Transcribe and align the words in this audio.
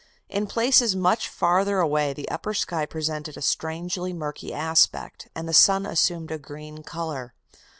In 0.29 0.47
places 0.47 0.95
much 0.95 1.29
farther 1.29 1.77
away 1.77 2.11
the 2.11 2.27
upper 2.29 2.55
sky 2.55 2.87
presented 2.87 3.37
a 3.37 3.41
strangely 3.43 4.13
murky 4.13 4.51
aspect, 4.51 5.27
and 5.35 5.47
the 5.47 5.53
sun 5.53 5.85
assumed 5.85 6.31
a 6.31 6.39
green 6.39 6.81
color. 6.81 7.35